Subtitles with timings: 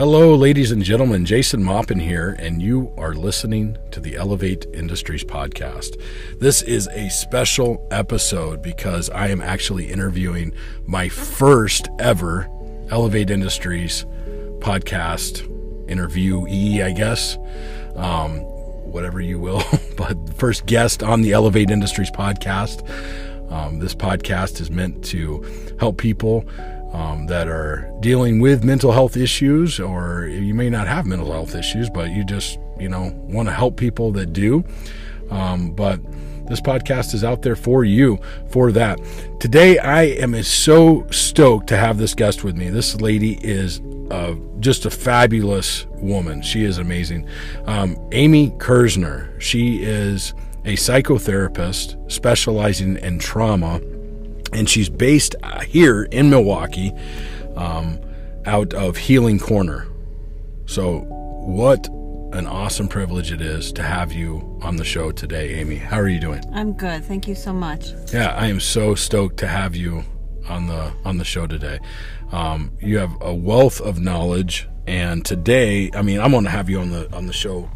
[0.00, 1.26] Hello, ladies and gentlemen.
[1.26, 6.00] Jason Maupin here, and you are listening to the Elevate Industries podcast.
[6.40, 10.54] This is a special episode because I am actually interviewing
[10.86, 12.48] my first ever
[12.88, 14.06] Elevate Industries
[14.60, 15.46] podcast
[15.86, 17.36] interviewee, I guess,
[17.94, 18.38] um,
[18.90, 19.62] whatever you will,
[19.98, 22.88] but first guest on the Elevate Industries podcast.
[23.52, 25.44] Um, this podcast is meant to
[25.78, 26.46] help people
[26.92, 31.54] um, that are dealing with mental health issues, or you may not have mental health
[31.54, 34.64] issues, but you just, you know, want to help people that do.
[35.30, 36.00] Um, but
[36.46, 39.00] this podcast is out there for you for that.
[39.38, 42.70] Today, I am so stoked to have this guest with me.
[42.70, 43.80] This lady is
[44.60, 46.42] just a fabulous woman.
[46.42, 47.28] She is amazing.
[47.66, 49.40] Um, Amy Kerznar.
[49.40, 50.34] She is
[50.64, 53.80] a psychotherapist specializing in trauma
[54.52, 56.92] and she's based uh, here in Milwaukee,
[57.56, 58.00] um,
[58.46, 59.86] out of Healing Corner.
[60.66, 61.88] So, what
[62.32, 65.76] an awesome privilege it is to have you on the show today, Amy.
[65.76, 66.42] How are you doing?
[66.54, 67.04] I'm good.
[67.04, 67.92] Thank you so much.
[68.12, 70.04] Yeah, I am so stoked to have you
[70.48, 71.80] on the on the show today.
[72.32, 76.70] Um, you have a wealth of knowledge, and today, I mean, I'm going to have
[76.70, 77.68] you on the on the show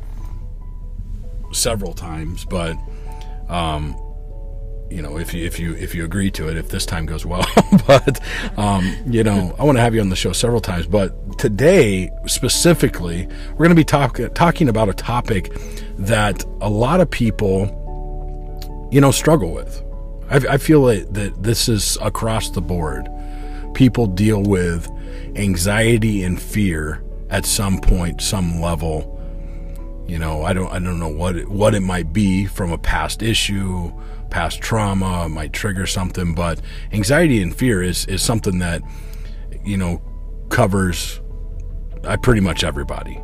[1.53, 2.77] several times, but
[3.49, 3.97] um,
[4.91, 7.25] you know, if you if you if you agree to it, if this time goes
[7.25, 7.45] well.
[7.87, 8.21] but
[8.57, 10.87] um, you know, I want to have you on the show several times.
[10.87, 15.53] But today, specifically, we're going to be talk, talking about a topic
[15.99, 19.83] that a lot of people, you know, struggle with.
[20.31, 23.09] I, I feel like that this is across the board.
[23.75, 24.89] People deal with
[25.35, 29.11] anxiety and fear at some point, some level.
[30.07, 32.79] You know, I don't I don't know what it, what it might be from a
[32.79, 33.93] past issue
[34.31, 36.61] past trauma might trigger something, but
[36.93, 38.83] anxiety and fear is is something that
[39.65, 40.03] you know
[40.51, 41.21] covers
[42.07, 43.21] I pretty much everybody.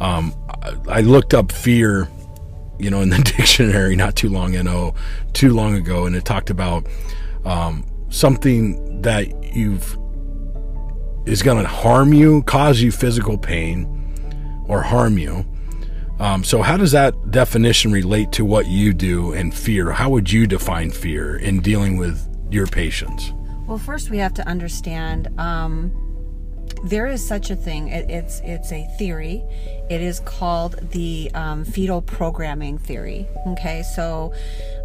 [0.00, 2.08] Um, I, I looked up fear,
[2.78, 4.94] you know, in the dictionary not too long ago,
[5.32, 6.86] too long ago, and it talked about
[7.44, 9.98] um, something that you've
[11.26, 15.46] is going to harm you, cause you physical pain, or harm you.
[16.20, 19.90] Um, so, how does that definition relate to what you do and fear?
[19.90, 23.32] How would you define fear in dealing with your patients?
[23.66, 25.92] Well, first we have to understand um,
[26.84, 27.88] there is such a thing.
[27.88, 29.42] It, it's it's a theory.
[29.90, 33.26] It is called the um, fetal programming theory.
[33.48, 34.32] Okay, so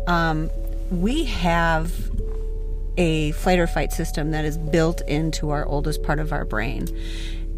[0.08, 0.50] um,
[0.90, 1.94] we have
[2.98, 6.88] a flight or fight system that is built into our oldest part of our brain,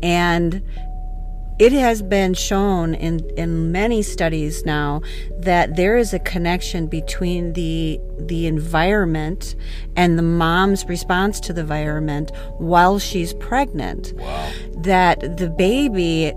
[0.04, 0.62] and
[1.62, 5.00] it has been shown in, in many studies now
[5.38, 9.54] that there is a connection between the the environment
[9.96, 14.12] and the mom's response to the environment while she's pregnant.
[14.16, 14.52] Wow.
[14.78, 16.34] That the baby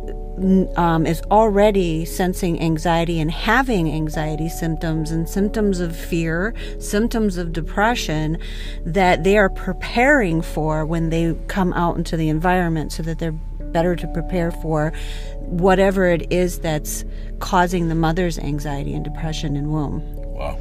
[0.77, 7.53] um, is already sensing anxiety and having anxiety symptoms and symptoms of fear, symptoms of
[7.53, 8.39] depression
[8.85, 13.39] that they are preparing for when they come out into the environment so that they're
[13.75, 14.95] better to prepare for
[15.41, 17.05] whatever it is that's
[17.41, 20.01] causing the mother's anxiety and depression in womb.
[20.33, 20.59] Wow.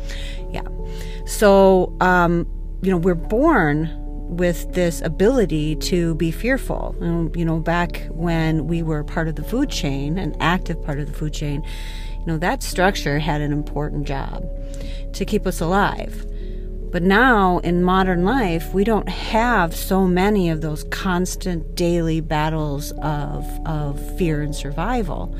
[0.52, 0.68] Yeah.
[1.26, 2.46] So, um,
[2.82, 3.90] you know, we're born
[4.36, 6.96] with this ability to be fearful.
[7.36, 11.08] You know, back when we were part of the food chain, an active part of
[11.08, 11.64] the food chain,
[12.20, 14.44] you know, that structure had an important job
[15.14, 16.26] to keep us alive.
[16.94, 22.92] But now in modern life, we don't have so many of those constant daily battles
[23.02, 25.36] of, of fear and survival.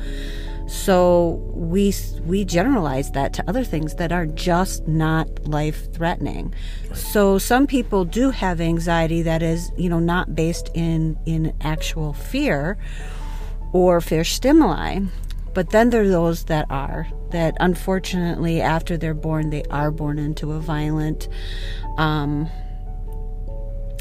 [0.66, 1.94] So we
[2.24, 6.52] we generalize that to other things that are just not life threatening.
[6.88, 6.96] Right.
[6.96, 12.14] So some people do have anxiety that is, you know, not based in in actual
[12.14, 12.76] fear
[13.72, 15.00] or fear stimuli.
[15.54, 20.18] But then there are those that are, that unfortunately, after they're born, they are born
[20.18, 21.28] into a violent
[21.98, 22.48] um,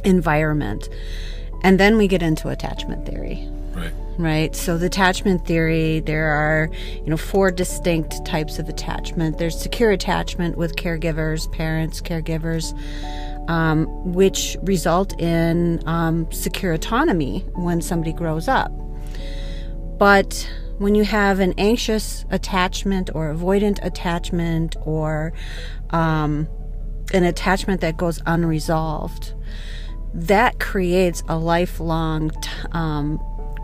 [0.05, 0.87] environment.
[1.63, 3.49] And then we get into attachment theory.
[3.73, 3.91] Right.
[4.19, 4.55] Right.
[4.55, 9.39] So the attachment theory, there are, you know, four distinct types of attachment.
[9.39, 12.77] There's secure attachment with caregivers, parents, caregivers,
[13.49, 18.71] um, which result in um, secure autonomy when somebody grows up.
[19.97, 20.47] But
[20.83, 25.31] when you have an anxious attachment or avoidant attachment or
[25.91, 26.45] um,
[27.13, 29.33] an attachment that goes unresolved,
[30.13, 33.17] that creates a lifelong t- um,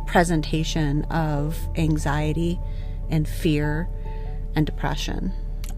[0.08, 2.58] presentation of anxiety
[3.10, 3.90] and fear
[4.56, 5.34] and depression.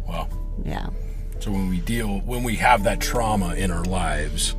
[0.08, 0.30] Wow.
[0.64, 0.90] Yeah.
[1.40, 4.56] So when we deal, when we have that trauma in our lives,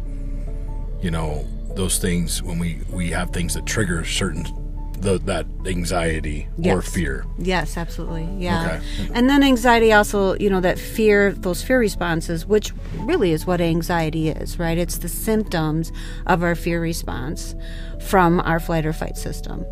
[1.00, 1.46] you know,
[1.76, 4.61] those things, when we, we have things that trigger certain
[5.02, 7.26] the, that anxiety or fear.
[7.38, 8.28] Yes, absolutely.
[8.38, 8.80] Yeah.
[8.98, 9.10] Okay.
[9.14, 13.60] And then anxiety also, you know, that fear, those fear responses, which really is what
[13.60, 14.78] anxiety is, right?
[14.78, 15.92] It's the symptoms
[16.26, 17.54] of our fear response
[18.00, 19.66] from our flight or fight system.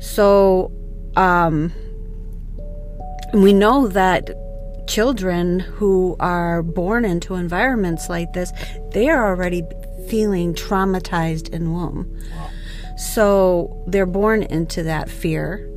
[0.00, 0.72] So,
[1.16, 1.72] um,
[3.32, 4.30] we know that
[4.86, 8.52] children who are born into environments like this,
[8.92, 9.62] they are already
[10.08, 12.16] feeling traumatized in womb.
[12.96, 15.68] So they're born into that fear.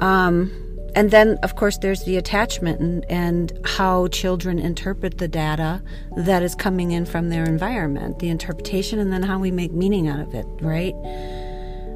[0.00, 0.50] Um,
[0.96, 5.82] and then, of course, there's the attachment and, and how children interpret the data
[6.16, 10.06] that is coming in from their environment, the interpretation, and then how we make meaning
[10.06, 10.94] out of it, right?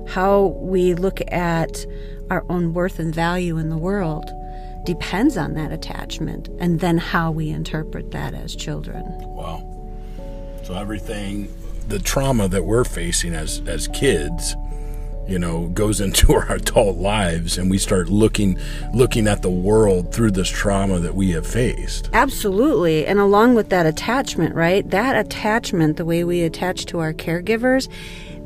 [0.09, 1.87] How we look at
[2.31, 4.31] our own worth and value in the world
[4.85, 9.05] depends on that attachment, and then how we interpret that as children.
[9.21, 9.63] Wow.
[10.65, 11.53] So everything,
[11.89, 14.55] the trauma that we're facing as as kids,
[15.27, 18.59] you know, goes into our adult lives, and we start looking
[18.93, 22.11] looking at the world through this trauma that we have faced.
[22.13, 23.07] Absolutely.
[23.07, 24.89] And along with that attachment, right?
[24.91, 27.89] That attachment, the way we attach to our caregivers,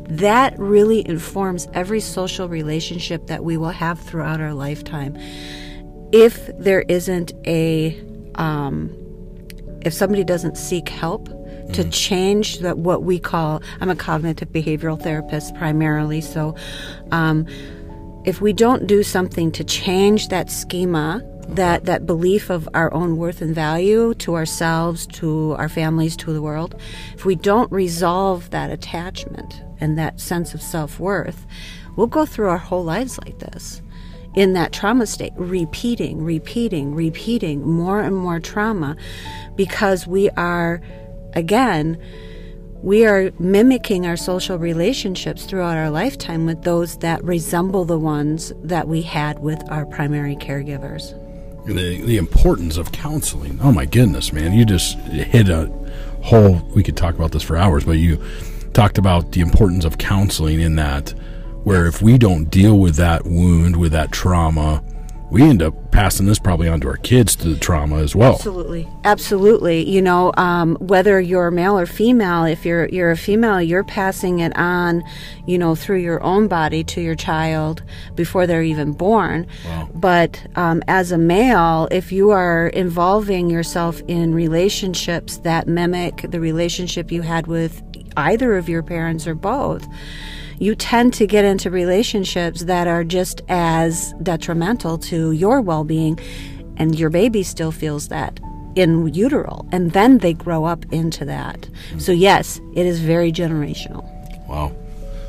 [0.08, 5.16] that really informs every social relationship that we will have throughout our lifetime.
[6.12, 7.98] If there isn't a,
[8.34, 8.90] um,
[9.80, 11.28] if somebody doesn't seek help
[11.72, 16.54] to change that, what we call, I'm a cognitive behavioral therapist primarily, so,
[17.10, 17.46] um,
[18.24, 23.16] if we don't do something to change that schema that that belief of our own
[23.16, 26.80] worth and value to ourselves to our families to the world
[27.14, 31.44] if we don't resolve that attachment and that sense of self-worth
[31.96, 33.82] we'll go through our whole lives like this.
[34.34, 38.96] In that trauma state repeating repeating repeating more and more trauma
[39.56, 40.80] because we are
[41.34, 41.98] again
[42.82, 48.52] we are mimicking our social relationships throughout our lifetime with those that resemble the ones
[48.64, 51.16] that we had with our primary caregivers.
[51.64, 53.60] The the importance of counseling.
[53.62, 54.52] Oh my goodness, man!
[54.52, 55.66] You just hit a
[56.22, 56.60] whole.
[56.74, 58.20] We could talk about this for hours, but you
[58.72, 61.10] talked about the importance of counseling in that,
[61.62, 64.82] where if we don't deal with that wound, with that trauma,
[65.32, 68.34] we end up passing this probably on to our kids to the trauma as well.
[68.34, 69.88] Absolutely, absolutely.
[69.88, 74.40] You know, um, whether you're male or female, if you're you're a female, you're passing
[74.40, 75.02] it on,
[75.46, 77.82] you know, through your own body to your child
[78.14, 79.46] before they're even born.
[79.64, 79.88] Wow.
[79.94, 86.40] But um, as a male, if you are involving yourself in relationships that mimic the
[86.40, 87.82] relationship you had with
[88.18, 89.88] either of your parents or both,
[90.62, 96.16] you tend to get into relationships that are just as detrimental to your well being,
[96.76, 98.38] and your baby still feels that
[98.76, 101.68] in utero, and then they grow up into that.
[101.98, 104.04] So, yes, it is very generational.
[104.48, 104.72] Wow.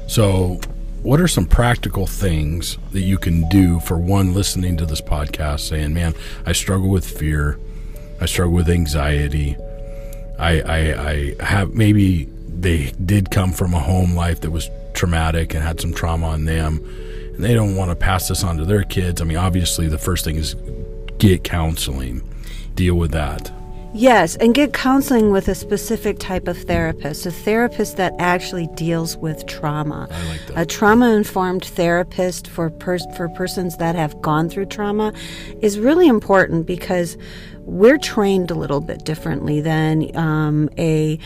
[0.08, 0.60] So,
[1.02, 5.62] what are some practical things that you can do for one listening to this podcast
[5.62, 6.14] saying, man,
[6.46, 7.60] I struggle with fear,
[8.22, 9.58] I struggle with anxiety,
[10.38, 11.10] I, I,
[11.40, 14.70] I have maybe they did come from a home life that was
[15.04, 16.80] traumatic and had some trauma on them,
[17.34, 19.22] and they don't want to pass this on to their kids.
[19.22, 20.56] I mean, obviously, the first thing is
[21.18, 22.22] get counseling,
[22.76, 23.52] deal with that.
[23.94, 29.18] Yes, and get counseling with a specific type of therapist, a therapist that actually deals
[29.18, 30.08] with trauma.
[30.10, 30.62] I like that.
[30.62, 35.12] A trauma-informed therapist for pers- for persons that have gone through trauma
[35.62, 37.18] is really important because
[37.66, 41.20] we're trained a little bit differently than um, a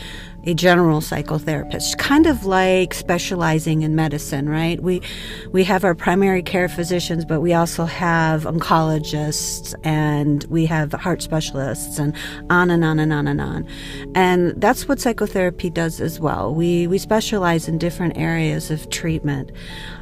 [0.48, 4.82] a general psychotherapist, kind of like specializing in medicine, right?
[4.82, 5.02] We
[5.52, 11.22] we have our primary care physicians, but we also have oncologists and we have heart
[11.22, 12.16] specialists and
[12.50, 13.68] on and on and on and on.
[14.16, 16.56] And that's what psychotherapy does as well.
[16.56, 19.52] We we specialize in different areas of treatment.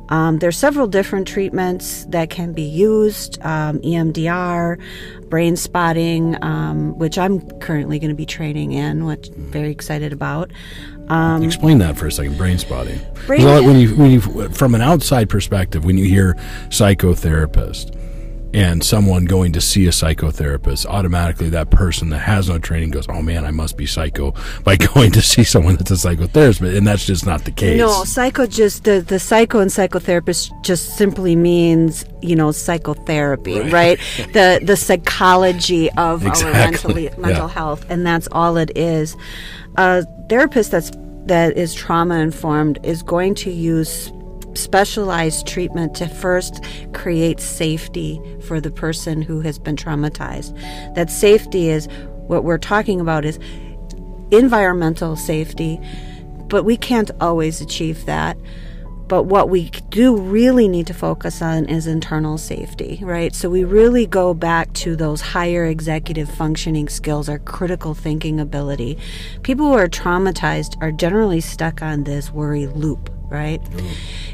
[0.10, 4.80] Um, there's several different treatments that can be used: um, EMDR,
[5.30, 10.14] brain spotting, um, which I'm currently going to be training in, which I'm very excited
[10.14, 10.52] about.
[11.08, 12.38] Um, Explain that for a second.
[12.38, 13.00] Brain spotting.
[13.28, 16.34] Brain- when you, when you, from an outside perspective, when you hear
[16.70, 17.96] psychotherapist
[18.56, 23.06] and someone going to see a psychotherapist, automatically that person that has no training goes,
[23.10, 24.34] "Oh man, I must be psycho"
[24.64, 27.78] by going to see someone that's a psychotherapist, and that's just not the case.
[27.78, 33.72] No, psycho just the the psycho and psychotherapist just simply means you know psychotherapy, Right.
[33.74, 34.00] right?
[34.34, 37.18] the the psychology of Exactly, our mentally, yeah.
[37.18, 39.18] mental health, and that's all it is.
[39.76, 40.92] A therapist that's
[41.26, 44.12] that is trauma informed is going to use
[44.56, 50.56] specialized treatment to first create safety for the person who has been traumatized.
[50.96, 51.88] That safety is
[52.28, 53.40] what we're talking about is
[54.32, 55.80] environmental safety,
[56.48, 58.38] but we can't always achieve that.
[59.08, 63.36] But what we do really need to focus on is internal safety, right?
[63.36, 68.98] So we really go back to those higher executive functioning skills, our critical thinking ability.
[69.44, 73.62] People who are traumatized are generally stuck on this worry loop, right?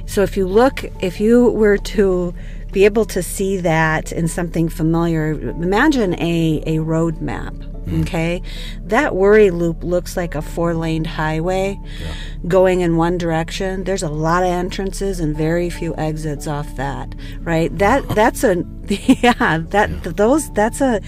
[0.05, 2.33] So if you look, if you were to
[2.71, 7.53] be able to see that in something familiar, imagine a, a road map.
[7.53, 8.01] Mm-hmm.
[8.01, 8.43] Okay,
[8.83, 12.13] that worry loop looks like a four laned highway Yeah.
[12.47, 13.85] going in one direction.
[13.85, 17.15] There's a lot of entrances and very few exits off that.
[17.39, 17.75] Right?
[17.79, 19.63] That that's a yeah.
[19.69, 21.01] That those that's a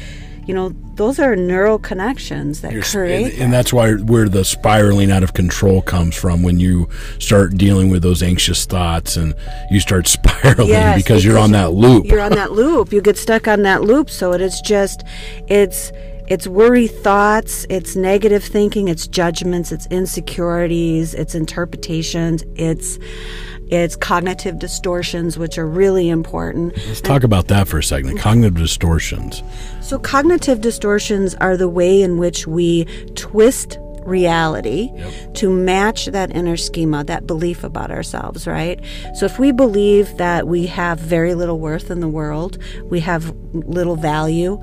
[0.45, 3.33] you know those are neural connections that You're create.
[3.33, 7.57] and, and that's why where the spiraling out of control comes from when you start
[7.57, 9.33] dealing with those anxious thoughts and
[9.71, 12.05] you start spiraling Yes, because you're on that loop.
[12.05, 12.91] You're on that loop.
[12.91, 14.09] You get stuck on that loop.
[14.09, 15.03] So it is just,
[15.47, 15.91] it's,
[16.27, 22.97] it's worry thoughts, it's negative thinking, it's judgments, it's insecurities, it's interpretations, it's,
[23.73, 26.77] it's cognitive distortions, which are really important.
[26.77, 28.17] Let's talk about that for a second.
[28.17, 29.41] Cognitive distortions.
[29.81, 34.91] So, cognitive distortions are the way in which we twist reality
[35.33, 38.79] to match that inner schema, that belief about ourselves, right?
[39.15, 43.35] So, if we believe that we have very little worth in the world, we have
[43.53, 44.61] little value,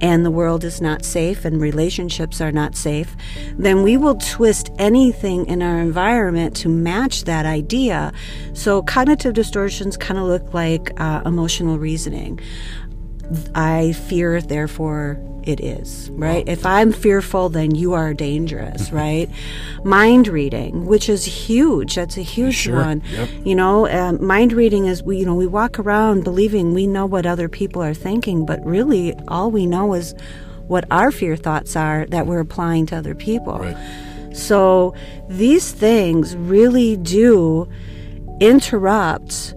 [0.00, 3.16] and the world is not safe and relationships are not safe,
[3.56, 8.12] then we will twist anything in our environment to match that idea.
[8.52, 12.40] So, cognitive distortions kind of look like uh, emotional reasoning.
[13.54, 16.46] I fear, therefore it is, right?
[16.48, 19.28] If I'm fearful, then you are dangerous, right?
[19.84, 21.94] mind reading, which is huge.
[21.94, 22.76] That's a huge Sure.
[22.76, 23.02] one.
[23.12, 23.28] Yep.
[23.44, 27.06] You know, um, mind reading is we, you know, we walk around believing we know
[27.06, 30.14] what other people are thinking, but really all we know is
[30.66, 33.58] what our fear thoughts are that we're applying to other people.
[33.58, 33.76] Right.
[34.34, 34.94] So
[35.28, 37.68] these things really do
[38.40, 39.54] interrupt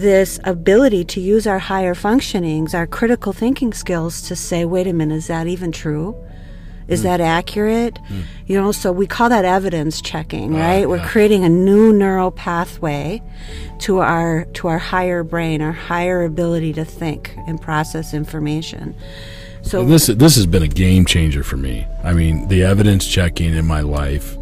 [0.00, 4.92] this ability to use our higher functionings, our critical thinking skills to say, wait a
[4.92, 6.14] minute, is that even true?
[6.86, 7.04] Is hmm.
[7.04, 7.98] that accurate?
[7.98, 8.20] Hmm.
[8.46, 10.88] You know, so we call that evidence checking, ah, right?
[10.88, 11.08] We're yeah.
[11.08, 13.22] creating a new neural pathway
[13.80, 18.94] to our to our higher brain, our higher ability to think and process information.
[19.62, 21.86] So And this this has been a game changer for me.
[22.04, 24.36] I mean, the evidence checking in my life.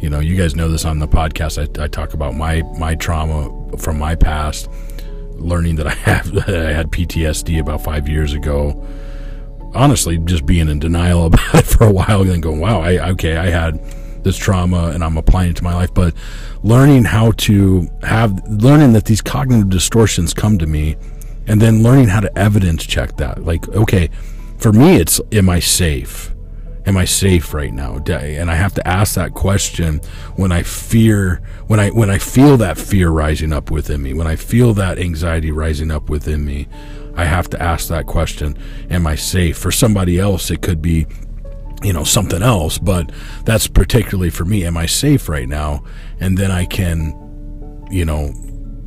[0.00, 1.58] You know, you guys know this on the podcast.
[1.58, 4.68] I, I talk about my my trauma from my past,
[5.32, 8.86] learning that I have that I had PTSD about five years ago.
[9.74, 13.10] Honestly, just being in denial about it for a while, and then going, "Wow, I
[13.10, 13.82] okay, I had
[14.22, 16.14] this trauma, and I'm applying it to my life." But
[16.62, 20.96] learning how to have learning that these cognitive distortions come to me,
[21.46, 23.44] and then learning how to evidence check that.
[23.44, 24.10] Like, okay,
[24.58, 26.31] for me, it's am I safe?
[26.84, 27.96] Am I safe right now?
[27.96, 30.00] And I have to ask that question
[30.36, 34.26] when I fear, when I when I feel that fear rising up within me, when
[34.26, 36.68] I feel that anxiety rising up within me.
[37.14, 38.56] I have to ask that question:
[38.90, 39.58] Am I safe?
[39.58, 41.06] For somebody else, it could be
[41.82, 43.10] you know something else but
[43.44, 45.82] that's particularly for me am i safe right now
[46.20, 47.12] and then i can
[47.90, 48.32] you know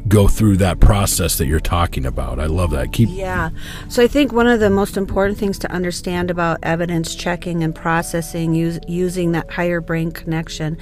[0.08, 3.50] go through that process that you're talking about i love that keep Yeah.
[3.90, 7.74] So I think one of the most important things to understand about evidence checking and
[7.74, 10.78] processing use, using that higher brain connection,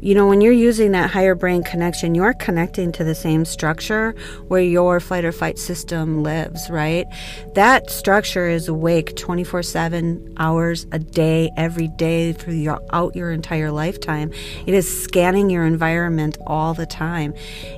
[0.00, 4.14] you know, when you're using that higher brain connection, you're connecting to the same structure
[4.48, 7.06] where your flight or fight system lives, right?
[7.54, 14.32] That structure is awake 24 7 hours a day, every day throughout your entire lifetime.
[14.66, 17.34] It is scanning your environment all the time.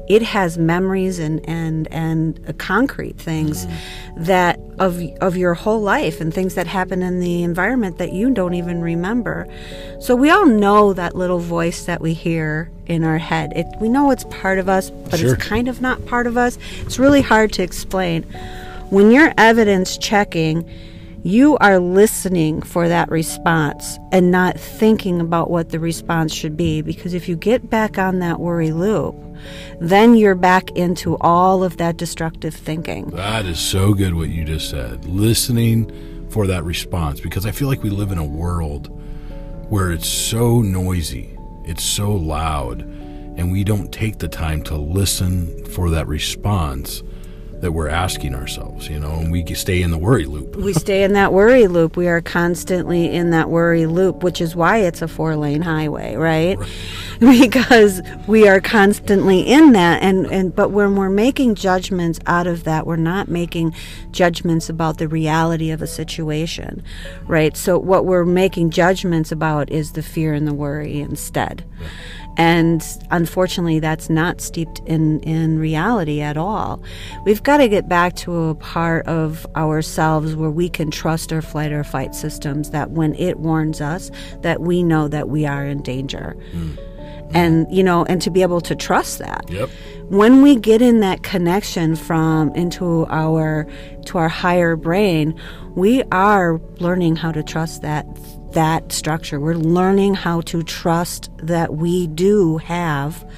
[0.09, 3.67] It has memories and, and, and uh, concrete things
[4.17, 8.31] that of of your whole life and things that happen in the environment that you
[8.31, 9.49] don't even remember.
[10.01, 13.53] So we all know that little voice that we hear in our head.
[13.57, 15.35] It we know it's part of us, but Sure.
[15.35, 16.57] it's kind of not part of us.
[16.83, 18.23] It's really hard to explain.
[18.91, 20.69] When you're evidence checking,
[21.25, 26.83] you are listening for that response and not thinking about what the response should be
[26.83, 29.17] because if you get back on that worry loop,
[29.81, 33.11] then you're back into all of that destructive thinking.
[33.11, 35.91] that is so good what you just said listening
[36.31, 38.89] for that response because i feel like we live in a world
[39.71, 42.83] where it's so noisy it's so loud
[43.37, 47.03] and we don't take the time to listen for that response
[47.61, 51.03] that we're asking ourselves you know and we stay in the worry loop we stay
[51.03, 51.97] in that worry loop.
[51.97, 56.17] We are constantly in that worry loop, which is why it's a four lane highway,
[56.17, 56.59] right?
[57.19, 62.65] because we are constantly in that and, and but when we're making judgments out of
[62.65, 63.75] that, we're not making
[64.11, 66.83] judgments about the reality of a situation.
[67.27, 67.57] Right?
[67.57, 71.65] So what we're making judgments about is the fear and the worry instead.
[72.37, 76.83] And unfortunately, that's not steeped in, in reality at all.
[77.25, 81.41] We've got to get back to a part of ourselves where we can trust our
[81.41, 84.11] flight or fight systems that when it warns us,
[84.43, 86.37] that we know that we are in danger.
[86.53, 86.79] Mm.
[87.33, 89.49] And, you know, and to be able to trust that.
[89.49, 89.69] Yep.
[90.09, 93.67] When we get in that connection from into our
[94.05, 95.39] to our higher brain,
[95.75, 98.07] we are learning how to trust that
[98.57, 99.39] that structure.
[99.39, 103.31] We're learning how to trust that we do have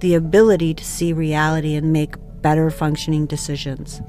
[0.00, 4.02] the ability to see reality and make better functioning decisions.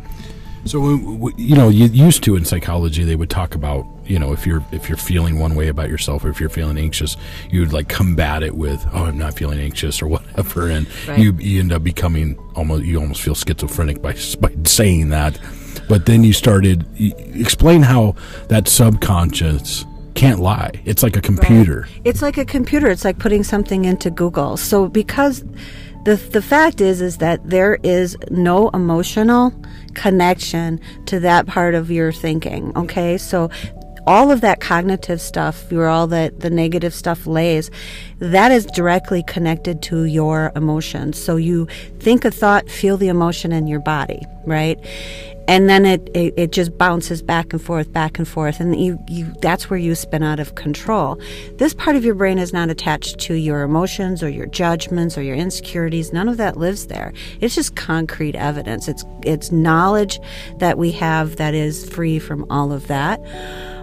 [0.65, 4.45] So, you know, you used to in psychology, they would talk about, you know, if
[4.45, 7.15] you're if you're feeling one way about yourself, or if you're feeling anxious,
[7.49, 11.17] you would like combat it with, oh, I'm not feeling anxious or whatever, and right.
[11.17, 15.39] you you end up becoming almost you almost feel schizophrenic by by saying that.
[15.87, 18.15] But then you started explain how
[18.49, 19.85] that subconscious
[20.17, 20.71] can't lie.
[20.85, 21.81] It's like a computer.
[21.81, 22.01] Right.
[22.03, 22.89] It's like a computer.
[22.89, 24.57] It's like putting something into Google.
[24.57, 25.43] So because
[26.05, 29.53] the the fact is is that there is no emotional
[29.93, 32.75] connection to that part of your thinking.
[32.77, 33.17] Okay?
[33.17, 33.49] So
[34.07, 37.69] all of that cognitive stuff, where all the, the negative stuff lays,
[38.19, 41.21] that is directly connected to your emotions.
[41.21, 41.67] So you
[41.99, 44.79] think a thought, feel the emotion in your body, right?
[45.47, 48.99] And then it, it, it, just bounces back and forth, back and forth, and you,
[49.07, 51.19] you that's where you spin out of control.
[51.55, 55.21] This part of your brain is not attached to your emotions or your judgments or
[55.21, 56.11] your insecurities.
[56.11, 57.13] None of that lives there.
[57.39, 58.87] It's just concrete evidence.
[58.87, 60.19] It's it's knowledge
[60.57, 63.21] that we have that is free from all of that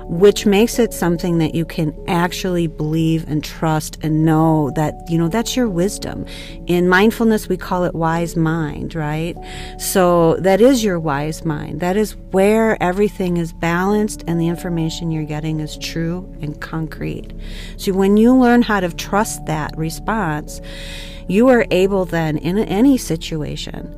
[0.06, 5.18] which makes it something that you can actually believe and trust and know that, you
[5.18, 6.26] know, that's your wisdom.
[6.66, 9.36] In mindfulness, we call it wise mind, right?
[9.78, 11.80] So that is your wise mind.
[11.80, 17.32] That is where everything is balanced and the information you're getting is true and concrete.
[17.76, 20.60] So when you learn how to trust that response,
[21.28, 23.90] you are able then in any situation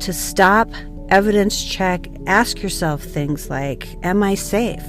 [0.00, 0.68] to stop
[1.08, 4.84] evidence check ask yourself things like am i safe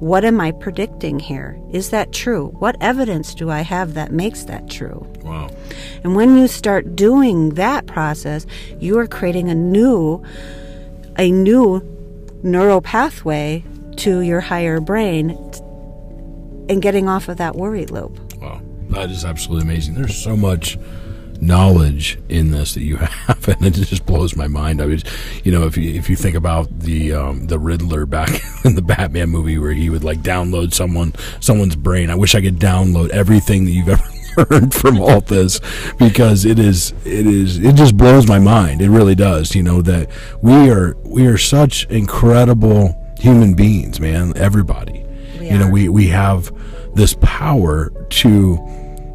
[0.00, 1.60] what am I predicting here?
[1.72, 2.48] Is that true?
[2.58, 5.06] What evidence do I have that makes that true?
[5.22, 5.50] Wow.
[6.02, 8.46] And when you start doing that process,
[8.78, 10.22] you are creating a new
[11.18, 11.82] a new
[12.42, 13.62] neural pathway
[13.96, 15.30] to your higher brain
[16.70, 18.18] and getting off of that worry loop.
[18.40, 18.62] Wow.
[18.88, 19.96] That is absolutely amazing.
[19.96, 20.78] There's so much
[21.40, 24.80] knowledge in this that you have, and it just blows my mind.
[24.80, 25.04] I was,
[25.44, 28.30] you know, if you if you think about the um, the Riddler back
[28.64, 32.10] in the Batman movie where he would like download someone someone's brain.
[32.10, 33.88] I wish I could download everything that you've
[34.36, 35.60] ever learned from all this
[35.98, 38.82] because it is it is it just blows my mind.
[38.82, 39.54] It really does.
[39.54, 40.10] You know that
[40.42, 44.36] we are we are such incredible human beings, man.
[44.36, 45.04] Everybody,
[45.40, 46.52] you know, we we have
[46.94, 48.58] this power to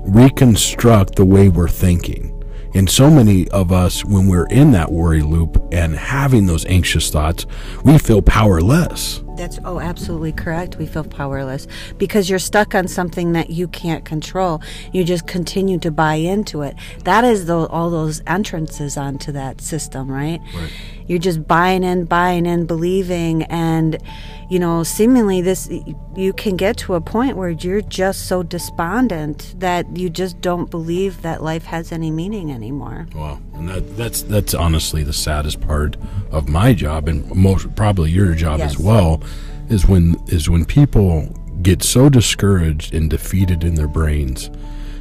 [0.05, 2.31] reconstruct the way we're thinking.
[2.73, 7.09] And so many of us, when we're in that worry loop and having those anxious
[7.09, 7.45] thoughts,
[7.83, 9.24] we feel powerless.
[9.37, 10.77] That's oh absolutely correct.
[10.77, 11.67] We feel powerless
[11.97, 14.61] because you're stuck on something that you can't control.
[14.93, 16.75] You just continue to buy into it.
[17.03, 20.41] That is the, all those entrances onto that system, right?
[20.53, 20.71] right?
[21.07, 24.01] You're just buying in, buying in, believing, and
[24.49, 25.69] you know, seemingly this
[26.15, 30.69] you can get to a point where you're just so despondent that you just don't
[30.69, 33.07] believe that life has any meaning anymore.
[33.13, 35.97] Wow, and that that's that's honestly the saddest part
[36.31, 38.71] of my job, and most probably your job yes.
[38.71, 39.21] as well
[39.69, 41.27] is when is when people
[41.61, 44.49] get so discouraged and defeated in their brains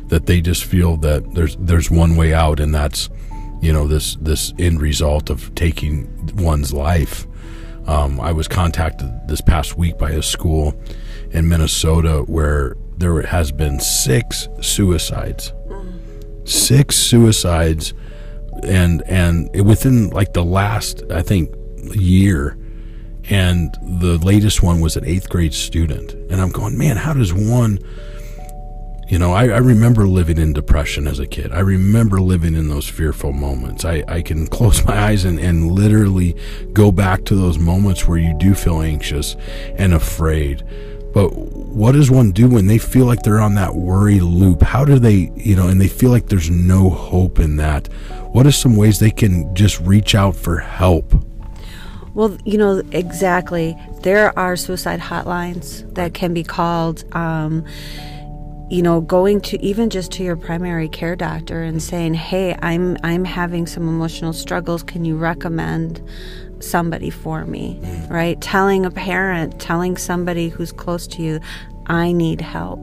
[0.08, 3.08] that they just feel that there's there's one way out and that's
[3.60, 7.26] you know this this end result of taking one's life.
[7.86, 10.74] Um, I was contacted this past week by a school
[11.32, 15.52] in Minnesota where there has been six suicides.
[16.44, 17.94] Six suicides
[18.62, 21.54] and and within like the last I think
[21.94, 22.56] year
[23.30, 26.12] and the latest one was an eighth grade student.
[26.30, 27.78] And I'm going, man, how does one,
[29.08, 31.52] you know, I, I, remember living in depression as a kid.
[31.52, 33.84] I remember living in those fearful moments.
[33.84, 36.36] I, I can close my eyes and, and literally
[36.72, 39.36] go back to those moments where you do feel anxious
[39.76, 40.62] and afraid.
[41.14, 44.62] But what does one do when they feel like they're on that worry loop?
[44.62, 47.86] How do they, you know, and they feel like there's no hope in that?
[48.32, 51.14] What are some ways they can just reach out for help?
[52.14, 53.76] Well, you know, exactly.
[54.02, 57.04] There are suicide hotlines that can be called.
[57.14, 57.64] Um,
[58.70, 62.96] you know, going to even just to your primary care doctor and saying, "Hey, I'm
[63.02, 64.82] I'm having some emotional struggles.
[64.82, 66.00] Can you recommend
[66.60, 68.40] somebody for me?" Right?
[68.40, 71.40] Telling a parent, telling somebody who's close to you,
[71.86, 72.80] I need help.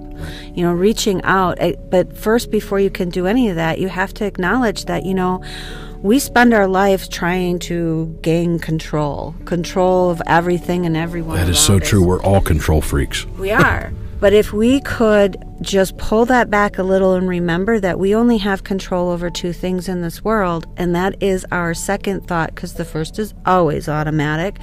[0.53, 1.57] You know, reaching out.
[1.59, 5.03] eh, But first, before you can do any of that, you have to acknowledge that,
[5.05, 5.41] you know,
[6.01, 11.37] we spend our life trying to gain control, control of everything and everyone.
[11.37, 11.87] That is so us.
[11.87, 12.03] true.
[12.03, 13.25] We're all control freaks.
[13.25, 13.91] We are.
[14.19, 18.37] But if we could just pull that back a little and remember that we only
[18.37, 22.75] have control over two things in this world, and that is our second thought, because
[22.75, 24.59] the first is always automatic,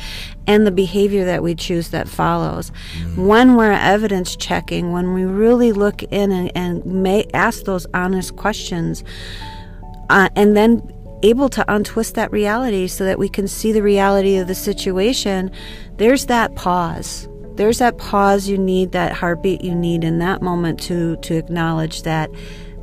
[0.47, 2.71] and the behavior that we choose that follows.
[3.17, 8.37] When we're evidence checking, when we really look in and, and may ask those honest
[8.37, 9.03] questions,
[10.09, 10.89] uh, and then
[11.23, 15.51] able to untwist that reality so that we can see the reality of the situation,
[15.97, 17.29] there's that pause.
[17.55, 22.03] There's that pause you need, that heartbeat you need in that moment to to acknowledge
[22.03, 22.31] that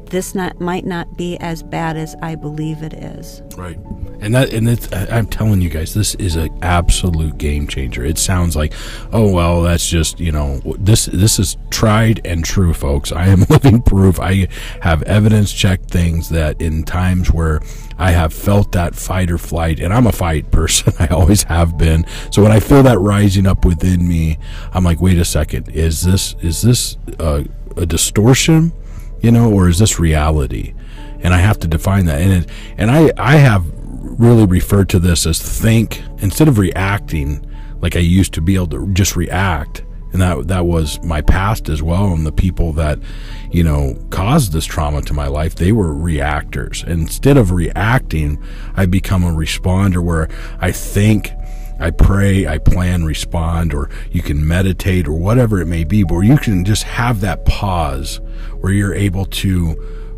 [0.10, 3.42] this not might not be as bad as I believe it is.
[3.58, 3.78] Right.
[4.22, 4.70] And that and
[5.12, 8.04] I'm telling you guys, this is an absolute game changer.
[8.04, 8.74] It sounds like,
[9.12, 13.12] oh well, that's just you know this this is tried and true, folks.
[13.12, 14.20] I am living proof.
[14.20, 14.48] I
[14.82, 17.62] have evidence checked things that in times where
[17.98, 20.94] I have felt that fight or flight, and I'm a fight person.
[21.00, 22.06] I always have been.
[22.32, 24.38] So when I feel that rising up within me,
[24.74, 27.44] I'm like, wait a second, is this is this uh,
[27.78, 28.72] a distortion?
[29.26, 30.76] You know, or is this reality?
[31.22, 32.22] And I have to define that.
[32.22, 37.44] And it, and I I have really referred to this as think instead of reacting
[37.82, 39.84] like I used to be able to just react.
[40.14, 43.00] And that that was my past as well, and the people that
[43.52, 46.84] you know caused this trauma to my life, they were reactors.
[46.86, 48.42] Instead of reacting,
[48.76, 51.32] I become a responder where I think
[51.80, 56.24] I pray, I plan, respond, or you can meditate or whatever it may be, where
[56.24, 58.20] you can just have that pause
[58.60, 59.76] where you're able to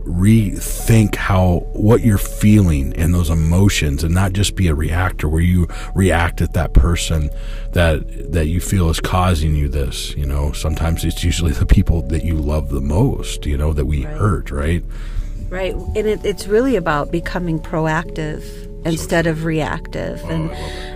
[0.07, 5.41] rethink how what you're feeling and those emotions and not just be a reactor where
[5.41, 7.29] you react at that person
[7.73, 10.53] that that you feel is causing you this you know?
[10.53, 14.49] Sometimes it's usually the people that you love the most you know that we hurt
[14.49, 14.81] right?
[15.49, 15.75] Right.
[15.75, 20.23] And it, it's really about becoming proactive instead of reactive.
[20.29, 20.51] And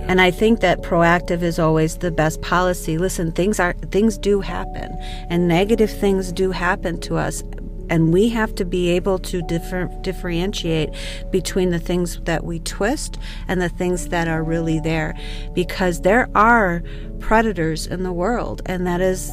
[0.09, 2.97] and I think that proactive is always the best policy.
[2.97, 4.97] Listen, things are things do happen
[5.29, 7.43] and negative things do happen to us.
[7.89, 10.91] And we have to be able to differ, differentiate
[11.29, 13.17] between the things that we twist
[13.49, 15.13] and the things that are really there.
[15.53, 16.83] Because there are
[17.19, 19.29] predators in the world, and that is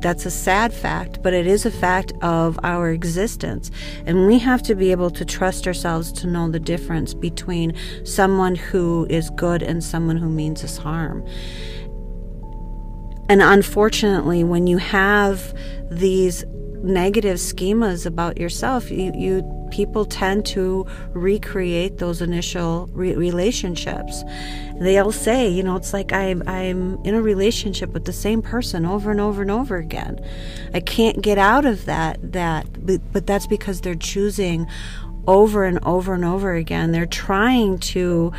[0.00, 3.70] that's a sad fact, but it is a fact of our existence.
[4.06, 8.54] And we have to be able to trust ourselves to know the difference between someone
[8.54, 11.24] who is good and someone who means us harm.
[13.28, 15.54] And unfortunately, when you have
[15.90, 16.44] these
[16.82, 24.22] negative schemas about yourself, you, you people tend to recreate those initial re- relationships.
[24.80, 28.86] They'll say, you know, it's like I'm I'm in a relationship with the same person
[28.86, 30.24] over and over and over again.
[30.74, 34.66] I can't get out of that that but, but that's because they're choosing
[35.26, 36.92] over and over and over again.
[36.92, 38.32] They're trying to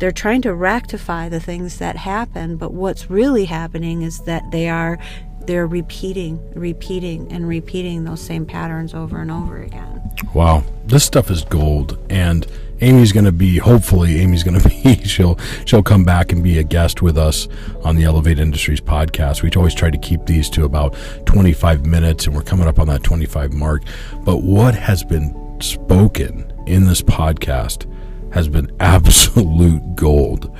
[0.00, 4.68] they're trying to rectify the things that happen, but what's really happening is that they
[4.68, 4.98] are
[5.46, 9.93] they're repeating, repeating and repeating those same patterns over and over again.
[10.34, 12.46] Wow, this stuff is gold, and
[12.80, 13.58] Amy's going to be.
[13.58, 15.04] Hopefully, Amy's going to be.
[15.04, 17.48] She'll she'll come back and be a guest with us
[17.82, 19.42] on the Elevate Industries podcast.
[19.42, 20.94] We always try to keep these to about
[21.26, 23.82] twenty five minutes, and we're coming up on that twenty five mark.
[24.24, 27.90] But what has been spoken in this podcast
[28.32, 30.54] has been absolute gold.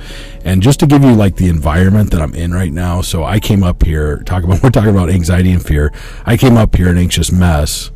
[0.45, 3.39] And just to give you like the environment that I'm in right now, so I
[3.39, 5.91] came up here talk about we're talking about anxiety and fear.
[6.25, 7.91] I came up here an anxious mess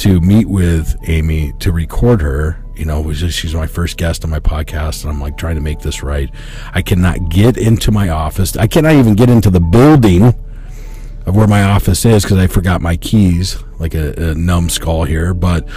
[0.00, 2.64] to meet with Amy to record her.
[2.74, 5.60] You know, just, she's my first guest on my podcast, and I'm like trying to
[5.60, 6.30] make this right.
[6.72, 8.56] I cannot get into my office.
[8.56, 10.34] I cannot even get into the building
[11.26, 15.34] of where my office is because I forgot my keys, like a, a numbskull here.
[15.34, 15.68] But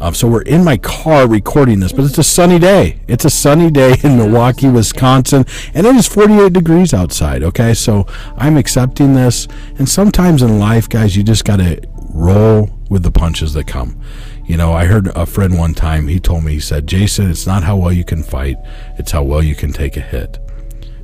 [0.00, 3.00] um, so we're in my car recording this, but it's a sunny day.
[3.08, 7.42] It's a sunny day in Milwaukee, Wisconsin, and it is 48 degrees outside.
[7.42, 9.48] Okay, so I'm accepting this.
[9.78, 13.98] And sometimes in life, guys, you just got to roll with the punches that come.
[14.44, 17.46] You know, I heard a friend one time, he told me, he said, Jason, it's
[17.46, 18.58] not how well you can fight,
[18.98, 20.38] it's how well you can take a hit.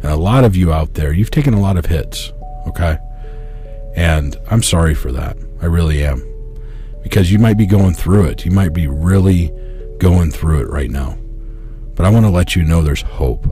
[0.02, 2.32] And a lot of you out there, you've taken a lot of hits,
[2.68, 2.98] okay?
[3.96, 5.36] And I'm sorry for that.
[5.62, 6.22] I really am.
[7.02, 8.44] Because you might be going through it.
[8.44, 9.50] You might be really
[9.98, 11.18] going through it right now.
[11.94, 13.46] But I want to let you know there's hope.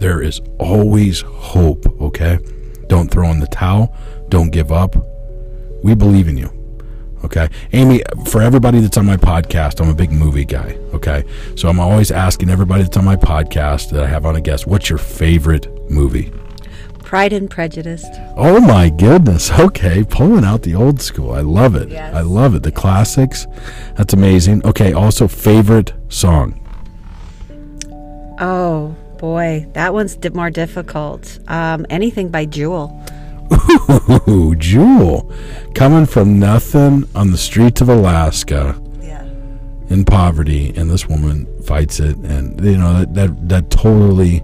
[0.00, 2.38] There is always hope, okay?
[2.88, 3.94] Don't throw in the towel.
[4.28, 4.96] Don't give up.
[5.84, 6.61] We believe in you.
[7.24, 7.48] Okay.
[7.72, 10.76] Amy, for everybody that's on my podcast, I'm a big movie guy.
[10.92, 11.24] Okay.
[11.56, 14.66] So I'm always asking everybody that's on my podcast that I have on a guest,
[14.66, 16.32] what's your favorite movie?
[17.12, 18.06] Pride and Prejudice.
[18.36, 19.50] Oh my goodness.
[19.50, 21.32] Okay, pulling out the old school.
[21.32, 21.90] I love it.
[21.90, 22.14] Yes.
[22.14, 22.62] I love it.
[22.62, 23.46] The classics.
[23.96, 24.64] That's amazing.
[24.66, 26.58] Okay, also favorite song.
[28.40, 31.38] Oh boy, that one's more difficult.
[31.48, 32.88] Um, anything by Jewel.
[34.28, 35.30] Ooh, Jewel.
[35.74, 39.24] Coming from nothing on the streets of Alaska Yeah.
[39.88, 44.42] in poverty and this woman fights it and you know that that, that totally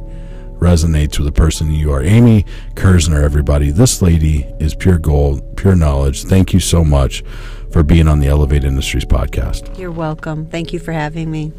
[0.58, 2.02] resonates with the person you are.
[2.02, 2.44] Amy
[2.74, 3.70] Kerznar, everybody.
[3.70, 6.24] This lady is pure gold, pure knowledge.
[6.24, 7.22] Thank you so much
[7.70, 9.78] for being on the Elevate Industries podcast.
[9.78, 10.46] You're welcome.
[10.46, 11.52] Thank you for having me.